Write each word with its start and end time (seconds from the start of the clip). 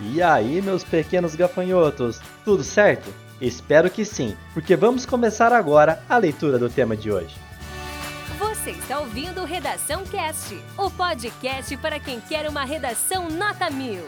E 0.00 0.22
aí, 0.22 0.60
meus 0.60 0.82
pequenos 0.82 1.34
gafanhotos, 1.34 2.20
tudo 2.44 2.64
certo? 2.64 3.12
Espero 3.40 3.90
que 3.90 4.04
sim, 4.04 4.36
porque 4.52 4.76
vamos 4.76 5.04
começar 5.06 5.52
agora 5.52 6.02
a 6.08 6.16
leitura 6.16 6.58
do 6.58 6.68
tema 6.68 6.96
de 6.96 7.10
hoje. 7.10 7.36
Você 8.38 8.70
está 8.70 8.98
ouvindo 9.00 9.44
Redação 9.44 10.04
Cast, 10.04 10.58
o 10.76 10.90
podcast 10.90 11.76
para 11.76 12.00
quem 12.00 12.20
quer 12.20 12.48
uma 12.48 12.64
redação 12.64 13.28
nota 13.28 13.70
mil. 13.70 14.02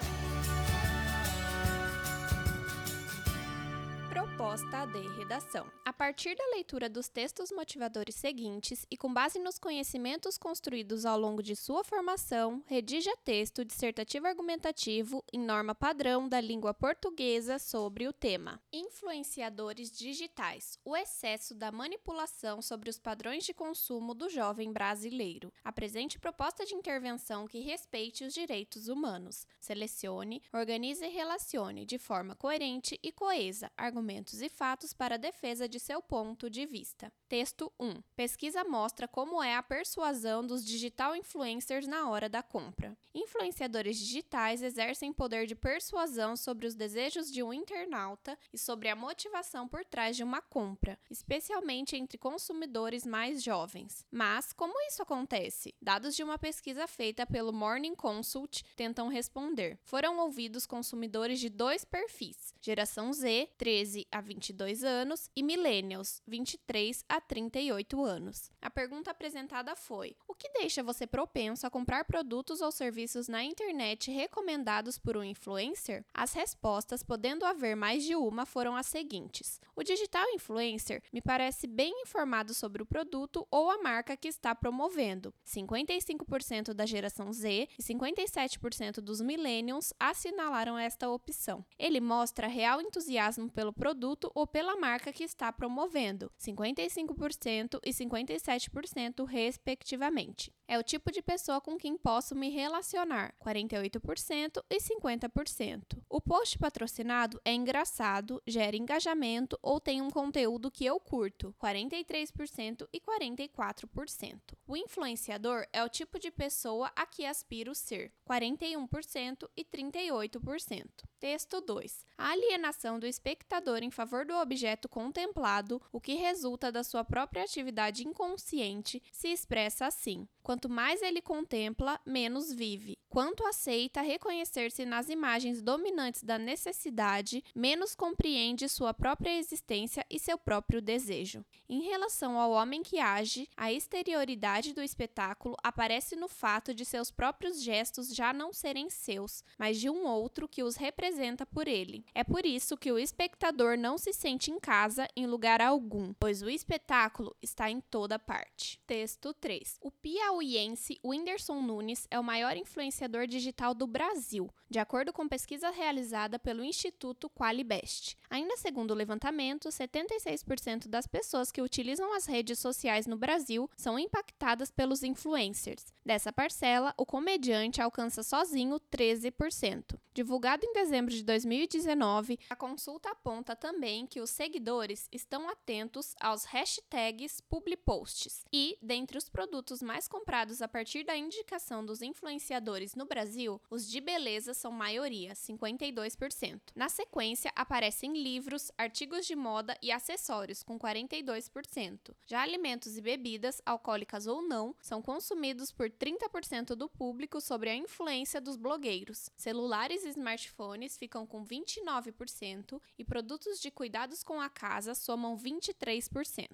Proposta 4.56 4.86
de 4.86 5.06
redação. 5.18 5.70
A 5.84 5.92
partir 5.92 6.34
da 6.34 6.46
leitura 6.46 6.88
dos 6.88 7.10
textos 7.10 7.52
motivadores 7.52 8.14
seguintes 8.14 8.86
e 8.90 8.96
com 8.96 9.12
base 9.12 9.38
nos 9.38 9.58
conhecimentos 9.58 10.38
construídos 10.38 11.04
ao 11.04 11.18
longo 11.18 11.42
de 11.42 11.54
sua 11.54 11.84
formação, 11.84 12.64
redija 12.66 13.14
texto 13.18 13.66
dissertativo 13.66 14.26
argumentativo 14.26 15.22
em 15.30 15.38
norma 15.38 15.74
padrão 15.74 16.26
da 16.26 16.40
língua 16.40 16.72
portuguesa 16.72 17.58
sobre 17.58 18.08
o 18.08 18.14
tema. 18.14 18.58
Influenciadores 18.72 19.90
digitais: 19.90 20.78
o 20.82 20.96
excesso 20.96 21.54
da 21.54 21.70
manipulação 21.70 22.62
sobre 22.62 22.88
os 22.88 22.98
padrões 22.98 23.44
de 23.44 23.52
consumo 23.52 24.14
do 24.14 24.30
jovem 24.30 24.72
brasileiro. 24.72 25.52
Apresente 25.62 26.18
proposta 26.18 26.64
de 26.64 26.74
intervenção 26.74 27.46
que 27.46 27.60
respeite 27.60 28.24
os 28.24 28.32
direitos 28.32 28.88
humanos. 28.88 29.46
Selecione, 29.60 30.42
organize 30.50 31.04
e 31.04 31.10
relacione 31.10 31.84
de 31.84 31.98
forma 31.98 32.34
coerente 32.34 32.98
e 33.02 33.12
coesa 33.12 33.70
argumentos 33.76 34.45
e 34.46 34.48
fatos 34.48 34.92
para 34.92 35.16
a 35.16 35.18
defesa 35.18 35.68
de 35.68 35.78
seu 35.78 36.00
ponto 36.00 36.48
de 36.48 36.64
vista. 36.64 37.12
Texto 37.28 37.72
1. 37.78 38.00
Pesquisa 38.14 38.64
mostra 38.64 39.08
como 39.08 39.42
é 39.42 39.56
a 39.56 39.62
persuasão 39.62 40.46
dos 40.46 40.64
digital 40.64 41.16
influencers 41.16 41.86
na 41.86 42.08
hora 42.08 42.28
da 42.28 42.42
compra. 42.42 42.96
Influenciadores 43.12 43.98
digitais 43.98 44.62
exercem 44.62 45.12
poder 45.12 45.46
de 45.46 45.54
persuasão 45.54 46.36
sobre 46.36 46.66
os 46.66 46.74
desejos 46.74 47.32
de 47.32 47.42
um 47.42 47.52
internauta 47.52 48.38
e 48.52 48.58
sobre 48.58 48.88
a 48.88 48.94
motivação 48.94 49.66
por 49.66 49.84
trás 49.84 50.16
de 50.16 50.22
uma 50.22 50.40
compra, 50.40 50.98
especialmente 51.10 51.96
entre 51.96 52.18
consumidores 52.18 53.04
mais 53.04 53.42
jovens. 53.42 54.06
Mas 54.10 54.52
como 54.52 54.80
isso 54.86 55.02
acontece? 55.02 55.74
Dados 55.80 56.14
de 56.14 56.22
uma 56.22 56.38
pesquisa 56.38 56.86
feita 56.86 57.26
pelo 57.26 57.52
Morning 57.52 57.94
Consult 57.94 58.62
tentam 58.76 59.08
responder. 59.08 59.78
Foram 59.82 60.18
ouvidos 60.18 60.66
consumidores 60.66 61.40
de 61.40 61.48
dois 61.48 61.84
perfis: 61.84 62.54
geração 62.60 63.12
Z, 63.12 63.48
13 63.56 64.06
a 64.12 64.20
22 64.36 64.84
anos, 64.84 65.30
e 65.34 65.42
millennials, 65.42 66.22
23 66.26 67.04
a 67.08 67.20
38 67.20 68.04
anos. 68.04 68.50
A 68.60 68.68
pergunta 68.68 69.10
apresentada 69.10 69.74
foi: 69.74 70.14
o 70.28 70.34
que 70.34 70.50
deixa 70.50 70.82
você 70.82 71.06
propenso 71.06 71.66
a 71.66 71.70
comprar 71.70 72.04
produtos 72.04 72.60
ou 72.60 72.70
serviços 72.70 73.28
na 73.28 73.42
internet 73.42 74.10
recomendados 74.10 74.98
por 74.98 75.16
um 75.16 75.24
influencer? 75.24 76.04
As 76.12 76.34
respostas, 76.34 77.02
podendo 77.02 77.46
haver 77.46 77.74
mais 77.74 78.04
de 78.04 78.14
uma, 78.14 78.44
foram 78.44 78.76
as 78.76 78.86
seguintes: 78.86 79.58
o 79.74 79.82
digital 79.82 80.26
influencer 80.34 81.02
me 81.12 81.22
parece 81.22 81.66
bem 81.66 82.02
informado 82.02 82.52
sobre 82.52 82.82
o 82.82 82.86
produto 82.86 83.46
ou 83.50 83.70
a 83.70 83.78
marca 83.78 84.16
que 84.16 84.28
está 84.28 84.54
promovendo. 84.54 85.32
55% 85.46 86.74
da 86.74 86.84
geração 86.84 87.32
Z 87.32 87.68
e 87.78 87.82
57% 87.82 89.00
dos 89.00 89.22
millennials 89.22 89.94
assinalaram 89.98 90.76
esta 90.76 91.08
opção. 91.08 91.64
Ele 91.78 92.00
mostra 92.00 92.46
real 92.46 92.82
entusiasmo 92.82 93.50
pelo 93.50 93.72
produto 93.72 94.25
ou 94.34 94.46
pela 94.46 94.76
marca 94.76 95.12
que 95.12 95.24
está 95.24 95.52
promovendo, 95.52 96.30
55% 96.38 97.80
e 97.84 97.90
57%, 97.90 99.24
respectivamente. 99.24 100.52
É 100.68 100.78
o 100.78 100.82
tipo 100.82 101.12
de 101.12 101.22
pessoa 101.22 101.60
com 101.60 101.76
quem 101.76 101.96
posso 101.96 102.34
me 102.34 102.50
relacionar, 102.50 103.34
48% 103.40 104.64
e 104.68 104.78
50%. 104.78 106.02
O 106.08 106.20
post 106.20 106.58
patrocinado 106.58 107.40
é 107.44 107.52
engraçado, 107.52 108.42
gera 108.46 108.76
engajamento 108.76 109.58
ou 109.62 109.78
tem 109.78 110.02
um 110.02 110.10
conteúdo 110.10 110.70
que 110.70 110.84
eu 110.84 110.98
curto, 110.98 111.54
43% 111.62 112.88
e 112.92 113.00
44%. 113.00 114.40
O 114.66 114.76
influenciador 114.76 115.66
é 115.72 115.84
o 115.84 115.88
tipo 115.88 116.18
de 116.18 116.30
pessoa 116.30 116.90
a 116.96 117.06
que 117.06 117.24
aspiro 117.24 117.74
ser, 117.74 118.12
41% 118.28 119.48
e 119.56 119.64
38%. 119.64 120.86
Texto 121.20 121.60
2. 121.60 122.04
A 122.18 122.30
alienação 122.30 122.98
do 122.98 123.06
espectador 123.06 123.82
em 123.82 123.90
favor 123.90 124.15
do 124.24 124.34
objeto 124.34 124.88
contemplado, 124.88 125.82
o 125.92 126.00
que 126.00 126.14
resulta 126.14 126.70
da 126.70 126.82
sua 126.82 127.04
própria 127.04 127.42
atividade 127.42 128.06
inconsciente, 128.06 129.02
se 129.12 129.28
expressa 129.28 129.86
assim: 129.86 130.28
quanto 130.42 130.68
mais 130.68 131.02
ele 131.02 131.20
contempla, 131.20 132.00
menos 132.06 132.52
vive. 132.52 132.96
Quanto 133.08 133.46
aceita 133.46 134.02
reconhecer-se 134.02 134.84
nas 134.84 135.08
imagens 135.08 135.62
dominantes 135.62 136.22
da 136.22 136.38
necessidade, 136.38 137.42
menos 137.54 137.94
compreende 137.94 138.68
sua 138.68 138.92
própria 138.92 139.38
existência 139.38 140.04
e 140.10 140.18
seu 140.18 140.36
próprio 140.36 140.82
desejo. 140.82 141.44
Em 141.68 141.82
relação 141.82 142.38
ao 142.38 142.50
homem 142.50 142.82
que 142.82 142.98
age, 142.98 143.48
a 143.56 143.72
exterioridade 143.72 144.74
do 144.74 144.82
espetáculo 144.82 145.56
aparece 145.62 146.14
no 146.14 146.28
fato 146.28 146.74
de 146.74 146.84
seus 146.84 147.10
próprios 147.10 147.62
gestos 147.62 148.14
já 148.14 148.32
não 148.32 148.52
serem 148.52 148.90
seus, 148.90 149.42
mas 149.58 149.80
de 149.80 149.88
um 149.88 150.04
outro 150.04 150.46
que 150.46 150.62
os 150.62 150.76
representa 150.76 151.46
por 151.46 151.66
ele. 151.66 152.04
É 152.14 152.22
por 152.22 152.44
isso 152.44 152.76
que 152.76 152.92
o 152.92 152.98
espectador 152.98 153.78
não 153.78 153.96
se 153.96 154.05
sente 154.12 154.50
em 154.50 154.58
casa 154.58 155.08
em 155.16 155.26
lugar 155.26 155.60
algum, 155.60 156.12
pois 156.14 156.42
o 156.42 156.48
espetáculo 156.48 157.36
está 157.42 157.70
em 157.70 157.80
toda 157.80 158.18
parte. 158.18 158.80
Texto 158.86 159.32
3. 159.34 159.78
O 159.80 159.90
piauiense 159.90 160.98
Whindersson 161.04 161.60
Nunes 161.62 162.06
é 162.10 162.18
o 162.18 162.24
maior 162.24 162.56
influenciador 162.56 163.26
digital 163.26 163.74
do 163.74 163.86
Brasil, 163.86 164.50
de 164.68 164.78
acordo 164.78 165.12
com 165.12 165.28
pesquisa 165.28 165.70
realizada 165.70 166.38
pelo 166.38 166.64
Instituto 166.64 167.30
Qualibest. 167.30 168.16
Ainda 168.28 168.56
segundo 168.56 168.90
o 168.90 168.94
levantamento, 168.94 169.68
76% 169.68 170.88
das 170.88 171.06
pessoas 171.06 171.52
que 171.52 171.62
utilizam 171.62 172.12
as 172.12 172.26
redes 172.26 172.58
sociais 172.58 173.06
no 173.06 173.16
Brasil 173.16 173.70
são 173.76 173.98
impactadas 173.98 174.70
pelos 174.70 175.02
influencers. 175.02 175.84
Dessa 176.04 176.32
parcela, 176.32 176.94
o 176.96 177.06
comediante 177.06 177.80
alcança 177.80 178.22
sozinho 178.22 178.80
13%. 178.80 179.98
Divulgado 180.12 180.64
em 180.64 180.72
dezembro 180.72 181.12
de 181.12 181.22
2019, 181.22 182.38
a 182.48 182.56
consulta 182.56 183.10
aponta 183.10 183.54
também 183.96 184.06
que 184.06 184.20
os 184.20 184.30
seguidores 184.30 185.08
estão 185.10 185.48
atentos 185.48 186.14
aos 186.20 186.44
hashtags 186.44 187.40
publiposts 187.40 188.44
e, 188.52 188.76
dentre 188.82 189.16
os 189.16 189.28
produtos 189.28 189.80
mais 189.80 190.06
comprados 190.06 190.60
a 190.60 190.68
partir 190.68 191.04
da 191.04 191.16
indicação 191.16 191.84
dos 191.84 192.02
influenciadores 192.02 192.94
no 192.94 193.06
Brasil, 193.06 193.60
os 193.70 193.88
de 193.88 194.00
beleza 194.00 194.52
são 194.52 194.70
maioria, 194.70 195.32
52%. 195.32 196.60
Na 196.74 196.90
sequência, 196.90 197.50
aparecem 197.56 198.12
livros, 198.12 198.70
artigos 198.76 199.26
de 199.26 199.34
moda 199.34 199.76
e 199.80 199.90
acessórios, 199.90 200.62
com 200.62 200.78
42%. 200.78 202.14
Já 202.26 202.42
alimentos 202.42 202.98
e 202.98 203.00
bebidas, 203.00 203.62
alcoólicas 203.64 204.26
ou 204.26 204.42
não, 204.42 204.74
são 204.80 205.00
consumidos 205.00 205.72
por 205.72 205.88
30% 205.88 206.74
do 206.74 206.88
público 206.88 207.40
sobre 207.40 207.70
a 207.70 207.74
influência 207.74 208.40
dos 208.40 208.56
blogueiros. 208.56 209.30
Celulares 209.36 210.04
e 210.04 210.10
smartphones 210.10 210.98
ficam 210.98 211.26
com 211.26 211.46
29% 211.46 212.80
e 212.98 213.04
produtos 213.04 213.60
de 213.60 213.70
cuidados 213.76 214.22
com 214.22 214.40
a 214.40 214.48
casa 214.48 214.94
somam 214.94 215.36
23%. 215.36 216.48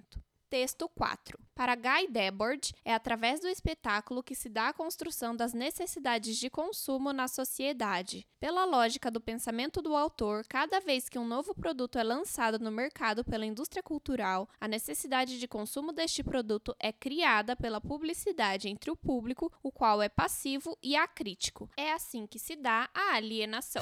Texto 0.49 0.87
4. 0.87 1.39
Para 1.55 1.73
Guy 1.73 2.07
Debord, 2.11 2.75
é 2.85 2.93
através 2.93 3.39
do 3.39 3.47
espetáculo 3.47 4.21
que 4.21 4.35
se 4.35 4.47
dá 4.47 4.67
a 4.67 4.73
construção 4.73 5.35
das 5.35 5.51
necessidades 5.51 6.37
de 6.37 6.47
consumo 6.47 7.11
na 7.11 7.27
sociedade. 7.27 8.27
Pela 8.39 8.63
lógica 8.63 9.09
do 9.09 9.19
pensamento 9.19 9.81
do 9.81 9.95
autor, 9.95 10.45
cada 10.47 10.79
vez 10.79 11.09
que 11.09 11.17
um 11.17 11.25
novo 11.25 11.55
produto 11.55 11.97
é 11.97 12.03
lançado 12.03 12.59
no 12.59 12.69
mercado 12.69 13.25
pela 13.25 13.47
indústria 13.47 13.81
cultural, 13.81 14.47
a 14.61 14.67
necessidade 14.67 15.39
de 15.39 15.47
consumo 15.47 15.91
deste 15.91 16.23
produto 16.23 16.75
é 16.79 16.91
criada 16.91 17.55
pela 17.55 17.81
publicidade 17.81 18.69
entre 18.69 18.91
o 18.91 18.95
público, 18.95 19.51
o 19.63 19.71
qual 19.71 20.03
é 20.03 20.09
passivo, 20.09 20.77
e 20.83 20.95
acrítico. 20.95 21.67
É 21.75 21.93
assim 21.93 22.27
que 22.27 22.37
se 22.37 22.55
dá 22.55 22.91
a 22.93 23.15
alienação. 23.15 23.81